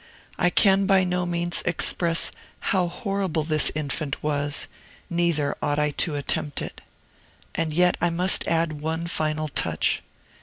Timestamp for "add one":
8.47-9.05